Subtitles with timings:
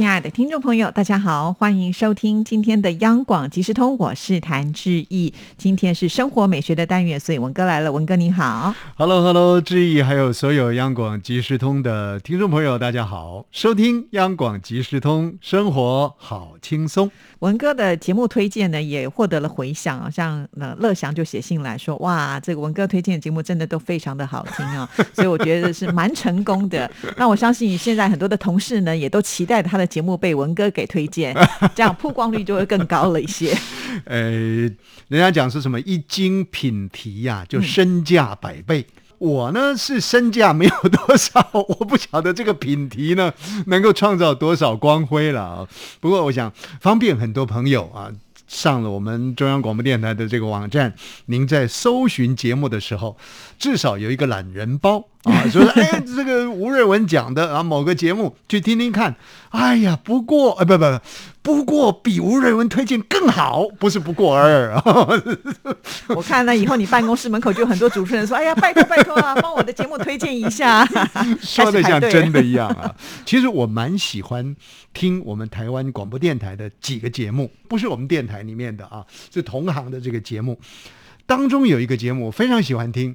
[0.00, 5.34] 亲爱的听众朋友，大家好，欢迎收听今天的央广即时通，我是谭志毅。
[5.58, 8.74] 今天是生活美学的单元，所以文哥来了，文哥你好。
[8.96, 17.10] Hello，Hello，志毅，还有所有央广即时通的听众朋友，大家好，收听央广即时通，生活好轻松。
[17.40, 26.90] 文哥的节目推荐呢，也获得了回响啊，像呃乐祥就写信来说，哇，这个文哥推荐的节目真的都非常的好听啊， 所以我觉得是蛮成功的。
[27.18, 31.36] 那我相信现在很多的同事呢，也都期待他的节目被文哥给推荐，
[31.76, 33.54] 这样曝光率就会更高了一些。
[34.06, 34.20] 呃，
[35.08, 38.86] 人家讲是什么一精品题呀、就身价百倍。
[39.18, 43.34] 我呢是身价没有多少，我不晓得这个品题呢
[43.66, 45.68] 能够创造多少光辉了啊。
[46.00, 48.10] 不过我想方便很多朋友啊。
[48.46, 50.92] 上了我们中央广播电台的这个网站，
[51.26, 53.16] 您在搜寻节目的时候，
[53.60, 59.14] 至少有一个懒人包啊，说哎，这个吴瑞文讲的啊，某个节目去听听看。
[59.50, 61.00] 哎呀，不过哎，不不不，
[61.42, 64.82] 不过比吴瑞文推荐更好，不是不过尔啊。
[66.08, 70.86] 我看呢，以后你办公室门口就有很多主持人说：“哎呀，拜托拜托啊， 帮我的节目推荐一下。
[71.42, 72.94] ”说的像真的一样啊！
[73.26, 74.56] 其实我蛮喜欢
[74.94, 80.58] 听我们台湾广播电台的几个节目，不是我们电台里面的啊，是同行的这个节目。
[81.26, 83.14] 当中有一个节目我非常喜欢听，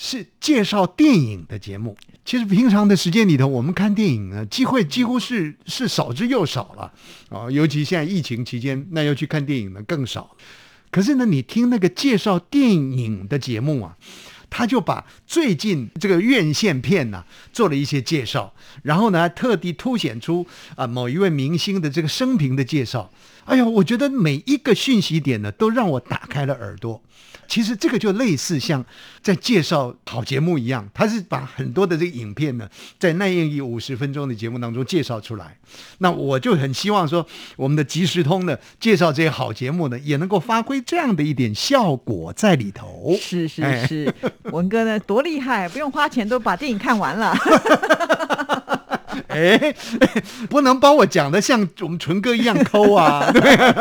[0.00, 1.96] 是介绍电影的节目。
[2.24, 6.92] 其实平常的时间里头，我们看电影呢，机会几乎是是少之又少了
[7.36, 7.50] 啊。
[7.50, 10.36] 尤其现在疫情期间，那要去看电影呢更少。
[10.92, 13.96] 可是呢，你听那个介绍电影的节目啊，
[14.48, 23.10] 他就把最近这个院线片呐、做了一些介绍，然后呢，特地凸显出啊、某一位明星的这个生平的介绍。
[23.48, 27.02] 哎呀，我觉得每一个讯息点呢，都让我打开了耳朵。
[27.46, 28.84] 其实这个就类似像
[29.22, 35.56] 在介绍好节目一样，他是把很多的这个影片呢，在那样一五十分钟的节目当中介绍出来。
[35.98, 37.26] 那我就很希望说，
[37.56, 43.16] 我们的即时通呢，介绍这些好节目呢，也能够发挥这样的一点效果在里头。
[43.18, 44.14] 是是哎是，
[44.52, 47.34] 文哥呢多厉害，不用花钱都把电影看完了。
[49.38, 49.74] 哎，
[50.50, 53.32] 不能把我讲的像我们纯哥一样抠啊！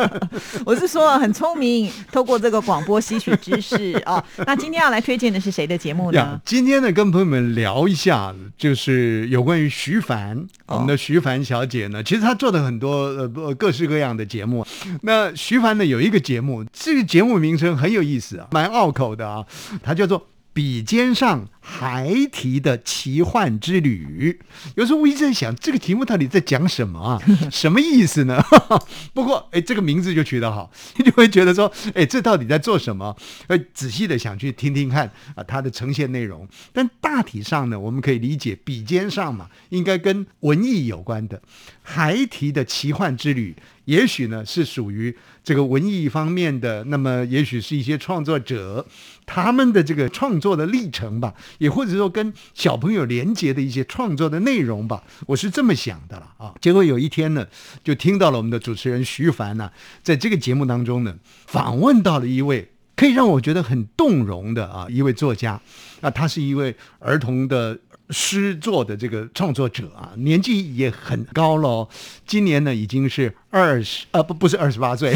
[0.66, 4.24] 我是说很聪明，透过这个广播吸取知识 哦。
[4.46, 6.40] 那今天要来推荐的是谁的节目呢，？
[6.46, 10.38] 今天呢，跟朋友们聊一下，就是有关于徐凡，
[10.68, 14.66] 哦我们的徐凡小姐呢，其实她做的很多呃不各式各样的节目。
[15.02, 19.44] 那徐凡呢有一个节目，这个节目名称很有意思啊，蛮拗口的啊，
[19.84, 20.28] 它叫做。
[20.54, 24.40] 笔尖上孩提的奇幻之旅，
[24.76, 27.22] 有时候我一直在想，这个题目到底在讲什么啊？
[27.52, 28.42] 什么意思呢？
[29.14, 33.14] 不过，哎，这个名字就取得好， 你就会觉得说，哎，这到底在做什么？
[33.50, 36.48] 会仔细的想去听听看啊，它的呈现内容。
[36.72, 41.42] 但大体上呢，我们可以理解，笔尖上嘛，应该跟文艺有关的。
[41.84, 48.86] 孩提的奇幻之旅，也许呢是属于这个文艺方面的，那么也许是一些创作者
[49.26, 56.54] 他们的这个创作的历程吧，也或者说跟小朋友连接的一些创作的内容吧，我是这么想的了啊。
[56.62, 57.46] 结果有一天呢，
[57.84, 59.72] 就听到了我们的主持人徐凡呢、
[60.04, 62.72] 在这个节目当中呢，访问到了一位。
[62.96, 65.62] 可以让我觉得很动容的啊，一位作家，
[66.02, 67.78] 啊，他是一位儿童的
[68.10, 71.88] 诗作的这个创作者啊，年纪也很高了，
[72.26, 75.16] 今年呢已经是二十啊不不是二十八岁，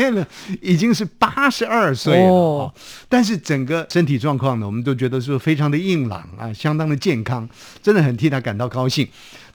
[0.00, 0.26] 今年呢
[0.62, 2.74] 已经是八十二岁了、
[3.06, 7.46] 但是整个身体状况呢，我们都觉得是非常的硬朗啊，相当的健康，
[7.82, 9.06] 真的很替他感到高兴。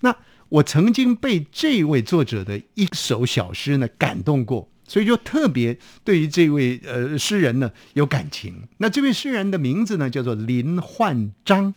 [0.01, 0.15] 那
[0.49, 4.69] 我曾经被这位作者的一首小诗呢感动过。
[4.87, 8.53] 所以就特别对于这位呃诗人呢有感情。
[8.77, 11.73] 那这位诗人的名字呢叫做林焕章，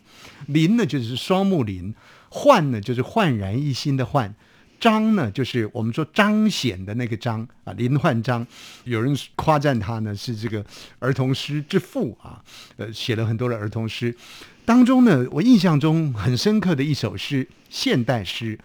[0.47, 1.95] 林呢就是双木林，
[2.29, 4.35] 焕呢就是焕然一新的焕，
[4.79, 8.47] 章呢就是我们说彰显的那个彰啊，林焕章。
[8.85, 10.65] 有人夸赞他呢是这个
[10.99, 12.43] 儿童诗之父啊，
[12.77, 14.17] 呃写了很多的儿童诗。
[14.65, 18.59] 当中呢，我印象中很深刻的一首诗，现代诗，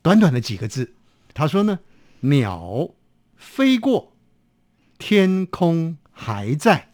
[0.00, 0.94] 短短的几个字，
[1.34, 1.78] 他说呢，
[2.20, 2.90] 鸟。
[3.44, 4.12] 飞过，
[4.98, 6.92] 天空还在。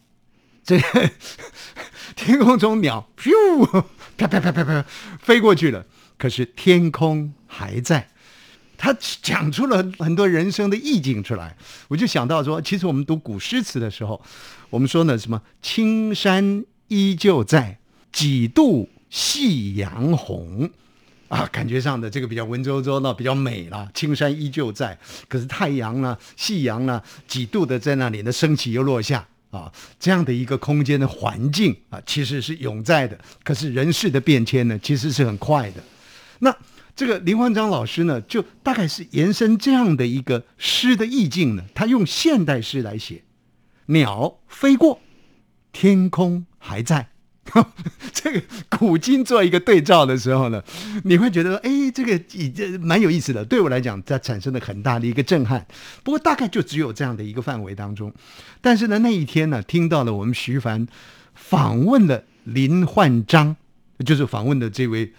[0.64, 1.11] 这个
[2.17, 3.85] 天空中鸟咻
[4.17, 4.82] 啪啪啪啪啪
[5.21, 5.85] 飞过去了，
[6.17, 8.09] 可是天空还在。
[8.79, 11.55] 他讲出了很多人生的意境出来，
[11.89, 14.19] 我就想到说，其实我们读古诗词的时候，
[14.71, 17.79] 我们说呢，什么青山依旧在，
[18.11, 20.71] 几度夕阳红。
[21.29, 23.87] 啊，感觉上的这个比较文绉绉的，比较美了。
[23.93, 24.99] 青山依旧在，
[25.29, 29.71] 可是太阳呢，夕阳呢，几度的在那里呢，升起又落下啊，
[30.01, 33.19] 这样的一个空间的环境啊，其实是永在的。
[33.45, 35.83] 可是人事的变迁呢，其实是很快的。
[36.39, 36.51] 那
[36.99, 43.23] 这个林焕章老师呢，就大概是延伸这样的一个诗的意境呢，他用现代诗来写，
[43.87, 44.99] 鸟飞过，
[45.71, 47.11] 天空还在。
[48.12, 50.61] 这个古今做一个对照的时候呢，
[51.05, 53.45] 你会觉得哎，这个已经蛮有意思的。
[53.45, 55.65] 对我来讲，它产生了很大的一个震撼。
[56.03, 58.12] 不过大概就只有这样的一个范围当中。
[58.61, 60.89] 但是呢，那一天呢，听到了我们徐凡
[61.33, 63.55] 访问了林焕章，
[64.05, 65.12] 就是访问的这位。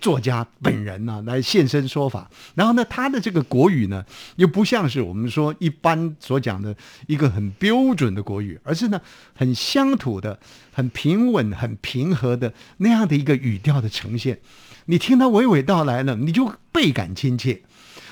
[0.00, 4.04] 作家本人呢来现身说法，然后呢，他的这个国语呢
[4.36, 6.74] 又不像是我们说一般所讲的
[7.06, 9.00] 一个很标准的国语，而是呢
[9.34, 10.38] 很乡土的、
[10.72, 14.38] 很平稳、很平和的那样的一个语调的呈现。
[14.86, 17.60] 你听他娓娓道来呢，你就倍感亲切。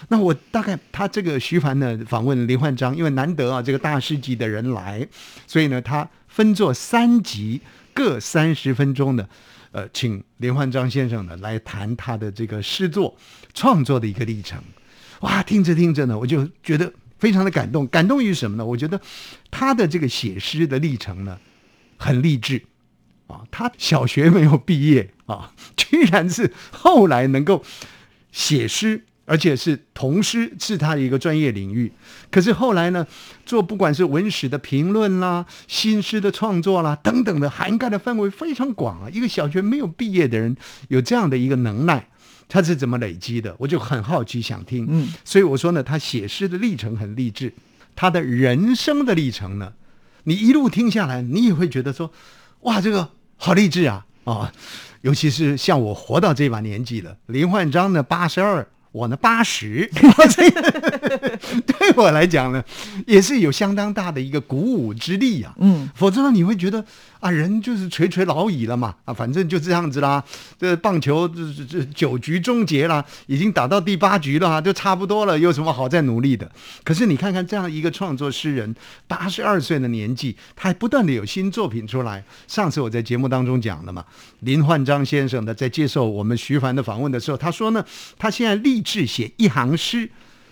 [0.08, 5.06] 那我大概他这个徐凡呢访问林焕章，因为难得啊这个大师级的人来，
[5.46, 7.62] 所以呢他分作三集，
[7.94, 9.28] 各三十分钟的。
[9.76, 13.14] 呃，请林焕章先生呢来谈他的这个诗作
[13.52, 14.58] 创作的一个历程。
[15.20, 17.87] 哇，听着听着呢，我就觉得非常的感动。
[17.88, 18.64] 感动于什么呢？
[18.64, 18.99] 我觉得
[19.50, 21.38] 他的这个写诗的历程呢，
[21.99, 22.64] 很励志
[23.26, 23.44] 啊。
[23.50, 27.62] 他小学没有毕业啊，居然是后来能够
[28.32, 29.05] 写诗。
[29.26, 31.93] 而且是童诗是他的一个专业领域，
[32.31, 33.05] 可是后来呢，
[33.44, 39.11] 做不管是文史的评论啦、新诗的创作啦等等的，涵盖的范围非常广啊。
[39.11, 40.56] 一个小学没有毕业的人
[40.88, 42.08] 有这样的一个能耐，
[42.49, 43.55] 他是怎么累积的？
[43.58, 44.87] 我就很好奇，想听。
[44.88, 47.52] 嗯，所以我说呢，他写诗的历程很励志，
[47.96, 49.73] 他的人生的历程呢，
[50.23, 52.12] 你一路听下来，你也会觉得说，
[52.61, 54.52] 哇，这个好励志啊啊！
[55.02, 58.64] 尤其是像我活到这把年纪了，林焕章呢，八十二。
[58.96, 59.87] 我呢，八十，
[61.66, 62.64] 对我来讲呢，
[63.06, 65.52] 也是有相当大的一个鼓舞之力呀。
[65.58, 66.82] 嗯，否则呢，你会觉得。
[67.19, 70.22] 啊，人就是垂垂老矣了嘛，啊，反正就这样子啦。
[70.60, 76.49] 这棒球这这这九局终结啦，已经打到第八局了，啊就差不多了，有什么好再努力的？
[76.84, 78.72] 可是你看看这样一个创作诗人，
[79.08, 82.22] 八十二岁的年纪，他还不断的有新作品出来。
[82.46, 84.04] 上次我在节目当中讲了嘛，
[84.40, 87.82] 林焕章先生呢，在接受我们徐凡的访问的时候，他说呢，
[88.19, 90.08] 他现在立是写一行诗。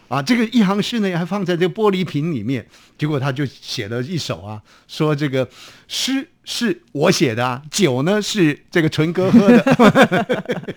[0.08, 2.64] 啊，这个一行诗呢，还放在这个玻璃瓶里面，
[2.98, 5.48] 结果他就写了一首啊，说这个
[5.88, 10.74] 诗是我写的啊，酒呢是这个纯哥喝的，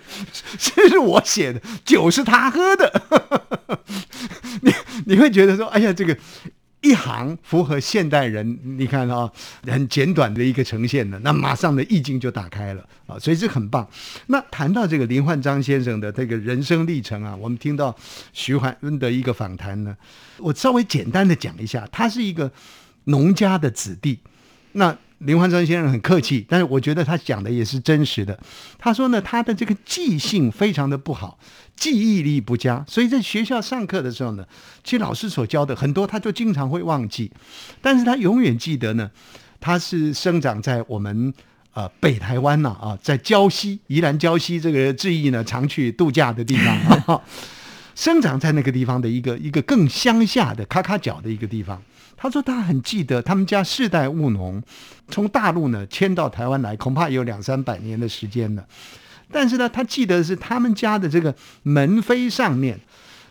[0.58, 3.02] 诗是我写的，酒是他喝的，
[4.62, 4.72] 你
[5.04, 6.16] 你会觉得说，哎呀，这个。
[6.80, 9.30] 一行符合现代人，你看啊，
[9.64, 13.86] 很简短的一个呈现的，那马上的意境就打开了啊，所以这很棒。
[14.26, 17.94] 那谈到这个林焕章先生的这个人生历程啊，我们听到
[18.32, 19.96] 徐怀恩的一个访谈呢，
[20.38, 22.50] 我稍微简单的讲一下，他是一个
[23.04, 24.20] 农家的子弟，
[24.72, 24.96] 那。
[25.18, 28.38] 林焕章先生很客气，但是我觉得他讲的也是真实的。
[28.78, 31.38] 他说呢，他的这个记性非常的不好，
[31.74, 34.46] 记忆力不佳，所以在学校上课的时候呢，
[34.84, 37.32] 其实老师所教的很多，他就经常会忘记。
[37.82, 39.10] 但是他永远记得呢，
[39.60, 41.34] 他是生长在我们
[41.72, 46.56] 呃北台湾呐啊，在礁溪宜兰礁溪这个志毅呢常去度假的地
[47.04, 47.20] 方，
[47.96, 51.82] 生长在那个地方的一个一个更乡下的咔咔角的一个地方。
[52.20, 54.60] 他说他很记得他们家世代务农，
[55.06, 58.66] 从大陆呢迁到台湾来，恐怕有两三百年的时间了。
[59.30, 61.32] 但是呢，他记得是他们家的这个
[61.62, 62.80] 门扉上面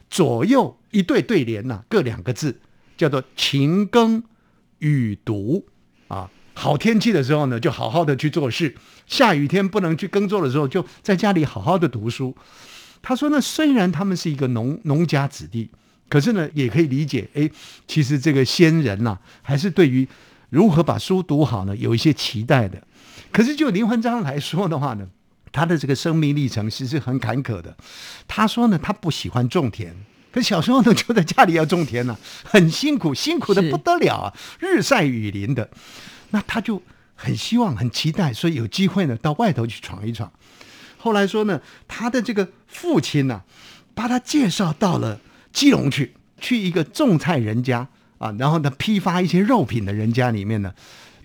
[0.10, 2.62] 左右一对对联呐，各两个字，
[2.96, 4.24] 叫做勤耕
[4.79, 5.65] 雨读
[6.08, 6.32] 啊。
[6.53, 8.70] 好天气的时候呢，就好好的去做事；
[9.06, 12.34] 下雨天不能去耕作的时候，就在家里好好的读书。
[13.01, 15.70] 他说呢，虽然他们是一个农农家子弟。
[16.10, 17.50] 可是呢，也可以理解，哎，
[17.86, 20.08] 其实这个先人呐，还是对于
[20.50, 22.82] 如何把书读好呢，有一些期待的。
[23.32, 25.06] 可是就林焕章来说的话呢，
[25.52, 27.76] 他的这个生命历程其实很坎坷的。
[28.26, 29.94] 他说呢，他不喜欢种田，
[30.32, 35.70] 可小时候呢就在家里要种田呢，很辛苦，辛苦的不得了啊，日晒雨淋的。
[36.30, 36.82] 那他就
[37.16, 40.32] 很希望、很期待，所以有机会呢到外头去闯一闯。
[40.96, 43.44] 后来说呢，他的这个父亲呢，
[43.94, 45.20] 把他介绍到了。
[45.58, 47.88] 基隆去，去一个种菜人家
[48.20, 50.72] 啊，然后呢批发一些肉品的人家里面呢，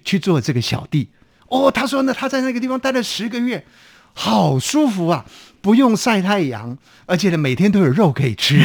[0.06, 1.10] 去做这个小弟。
[1.48, 3.66] 哦，他说呢，他在那个地方待了十个月，
[4.14, 5.26] 好舒服啊，
[5.60, 8.64] 不用晒太阳，而且呢每天都有肉可以吃，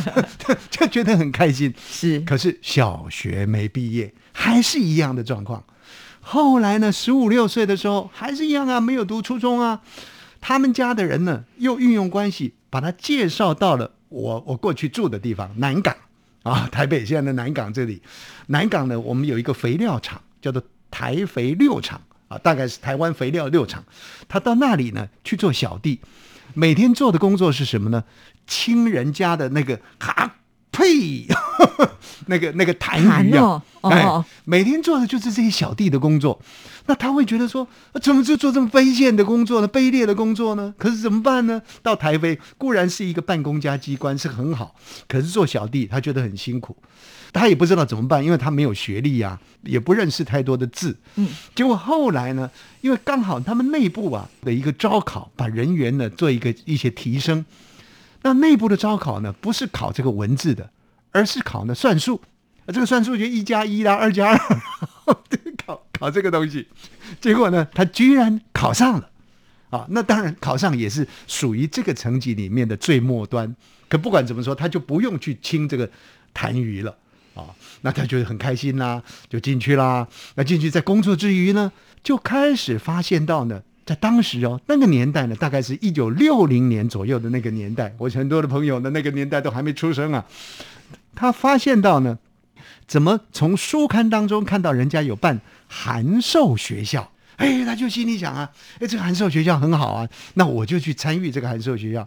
[0.68, 1.72] 就觉得很开心。
[1.90, 5.64] 是，可是小学没毕业，还是一样的状况。
[6.20, 9.80] 后来呢，十五六岁的时候还是一样啊，没有读初中啊。
[10.42, 15.94] 他们家的人呢，又运用关系把他介绍到了我我过去住的地方南港
[16.42, 18.00] 啊， 台北现在的南港这里。
[18.48, 23.84] 南港呢，我们有一个肥料厂，叫做台肥六厂啊，大概是台湾肥料六厂。
[24.28, 26.00] 他到那里呢去做小弟，
[26.54, 28.04] 每天做的工作是什么呢？
[28.46, 30.36] 清人家的那个哈
[30.78, 31.26] 呸，
[32.26, 36.40] 那个那个痰盂啊，哎，每天做的就是这些小弟的工作。
[36.86, 37.66] 那他会觉得说，
[38.00, 39.68] 怎么就做这么卑贱的工作呢？
[39.68, 40.72] 卑劣的工作呢？
[40.78, 41.60] 可是怎么办呢？
[41.82, 44.74] 到台北固然是一个办公家机关，是很好，
[45.06, 46.74] 可是做小弟他觉得很辛苦，
[47.32, 50.96] 他也不知道怎么办，因为他没有学历呀，也不认识太多的字。
[51.16, 57.44] 嗯，结果后来呢，因为刚好他们内部啊的一个招考，把人员呢做一个一些提升。
[58.22, 60.70] 那内部的招考呢，不是考这个文字的，
[61.12, 62.20] 而是考呢算术。
[62.66, 64.38] 这个算数就一加一啦，二加二，
[65.64, 66.68] 考考这个东西。
[67.18, 69.08] 结果呢，他居然考上了
[69.70, 69.86] 啊！
[69.88, 73.56] 那当然考上也是属于这个成绩里面的最末端。
[73.88, 75.88] 可不管怎么说，他就不用去清这个
[76.34, 76.94] 痰盂了
[77.34, 77.56] 啊！
[77.80, 80.06] 那他就很开心啦，就进去啦。
[80.34, 81.72] 那进去在工作之余呢，
[82.02, 83.62] 就开始发现到呢。
[83.88, 90.26] 在当时哦，那个年代呢，大概是一九六零年左右的那个年代，我很多的朋友呢，那个年代都还没出生啊。
[91.14, 92.18] 他发现到呢，
[92.86, 102.06] 怎么从书刊当中看到人家有办函授学校，哎，他就心里想啊，哎，这个函授学校很好啊，那我就去参与这个函授学校。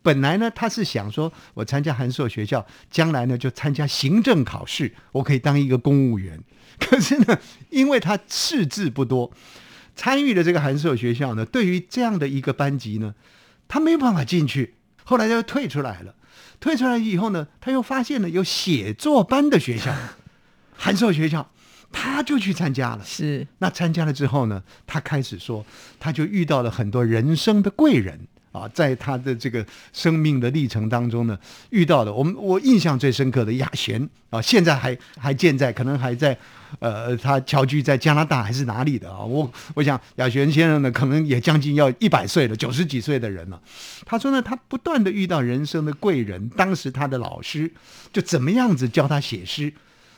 [0.00, 6.40] 本来呢，他是想说我参加函授学校，将来呢就参加行政考试，我可以当一个公务员。
[6.78, 9.30] 可是呢，因为他识字不多。
[10.00, 13.14] 参与的这个函授学校呢，对于这样的一个班级呢，
[13.68, 16.14] 他没有办法进去，后来就退出来了。
[16.58, 19.94] 退出来以后呢，他又发现了有写作班的学校，
[20.74, 21.50] 函授学校，
[21.92, 23.04] 他就去参加了。
[23.04, 25.66] 是，那参加了之后呢，他开始说，
[25.98, 28.26] 他就遇到了很多人生的贵人。
[28.52, 31.38] 啊，在他的这个生命的历程当中呢，
[31.70, 36.36] 遇到的我们我印象最深刻的雅璇啊，现在还还健在，可能还在，
[36.80, 39.20] 呃，他侨居在加拿大还是哪里的啊？
[39.20, 43.60] 我我想雅璇先生呢，可能也将近要一百岁了，九十几岁的人了。
[44.04, 47.72] 他说呢，他不断的遇到人生的贵人，当时他的老师
[48.12, 49.72] 就怎么样子教他写诗，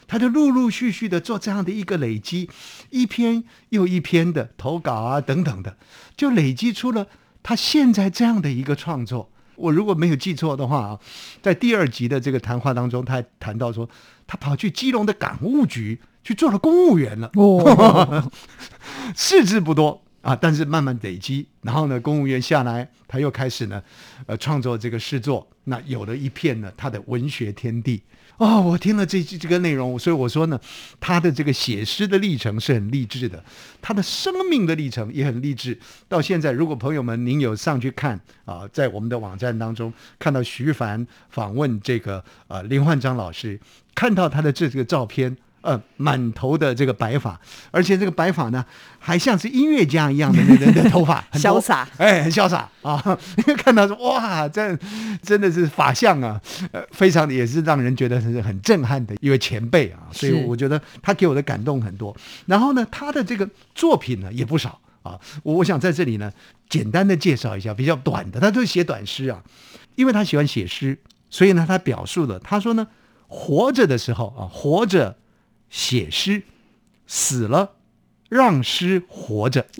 [0.06, 2.48] 他就陆陆续续的做这样的一个累积，
[2.88, 5.76] 一篇又一篇的投稿啊等等的，
[6.16, 7.06] 就累积出了。
[7.42, 10.98] 他现在这样的一个创作，我如果没有记错的话啊，
[11.42, 13.88] 在第二集的这个谈话当中，他还谈到说，
[14.26, 17.30] 他跑去基隆的港务局去做了公务员了。
[17.34, 18.30] 哦，
[19.16, 23.82] 识字不多啊，但是慢慢累积，然后呢，公务员下来，他又开始呢，
[24.26, 28.02] 呃，创作这个诗作，那有了一片呢，他的文学天地。
[28.38, 30.58] 哦，我听了这这个内容，所以我说呢，
[30.98, 33.44] 他的这个写诗的历程是很励志的，
[33.80, 35.78] 他的生命的历程也很励志。
[36.08, 43.60] 到现在，如果朋友们您有上去看啊，在我们的网站当中看到徐凡访问这个呃林焕章老师，
[43.94, 45.36] 看到他的这个照片。
[45.62, 47.40] 呃，满头的这个白发，
[47.70, 48.64] 而且这个白发呢，
[48.98, 53.00] 还像是音乐家一样的那个的头发， 潇洒，哎，很潇洒啊！
[53.56, 54.76] 看到说，哇，这
[55.22, 56.40] 真的是法相啊，
[56.72, 62.12] 呃，非常的也是让人觉得是很震撼的一位前辈啊，所以我觉得他给我的感动很多。
[62.46, 66.32] 然后呢，他的这个作品呢也不少啊，我我想在这里呢
[66.68, 69.40] 简单的介绍一下，比较短的，他都是写短诗啊，
[69.94, 70.98] 因为他喜欢写诗，
[71.30, 72.88] 所以呢，他表述的，他说呢，
[73.28, 75.16] 活着的时候啊，活着。
[75.72, 76.42] 写诗，
[77.06, 77.72] 死了
[78.28, 79.66] 让诗活着。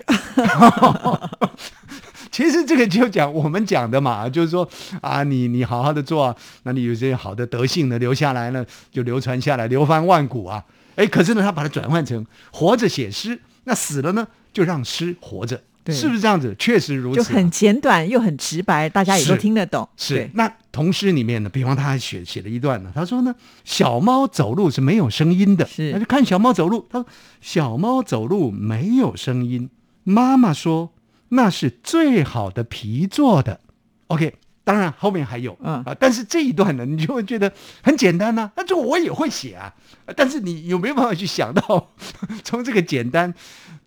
[2.32, 4.66] 其实这个就讲我们讲的嘛，就是说
[5.02, 10.64] 啊，你你好好的做啊，那你有些好的德性呢留下来呢，就流传下来，流芳万古啊。
[10.96, 15.62] 哎，可是呢，他把它转换成活着写诗，那死了呢，就让诗活着。
[15.86, 16.54] 是不是这样子？
[16.58, 19.88] 确实如此，就很简短又很直白，大家也都听得懂。
[19.96, 20.30] 是。
[20.34, 23.34] 那童诗里面呢，比方他还写写了一段呢，他说呢，
[23.64, 25.92] 小猫走路是没有声音的，是。
[25.92, 27.06] 他就看小猫走路，他说
[27.40, 29.70] 小猫走路没有声音，
[30.04, 30.92] 妈妈说
[31.30, 33.60] 那是最好的皮做的。
[34.06, 35.82] OK，当然后面还有，嗯。
[35.84, 39.74] 啊，但是这一段呢，你就会觉得很简单呢，那这我也会写啊，
[40.14, 41.90] 但是你有没有办法去想到
[42.44, 43.34] 从这个简单？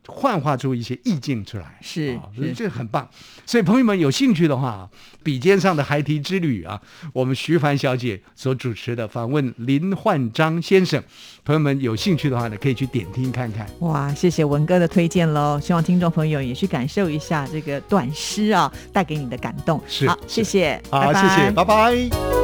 [0.07, 3.07] 幻化出一些意境出来，是，所以这很棒。
[3.45, 4.89] 所以朋友们有兴趣的话，
[5.23, 6.79] 笔尖上的孩提之旅啊，
[7.13, 11.01] 我们徐凡小姐所主持的访问林焕章先生，
[11.43, 13.67] 朋友们有兴趣的话呢，可以去点听看看。
[13.79, 15.59] 哇，谢谢文哥的推荐喽！
[15.59, 19.81] 希望听众朋友也去感受一下这个短诗啊，带给你的感动。
[19.87, 22.34] 是，好，谢谢，好，谢谢，拜拜。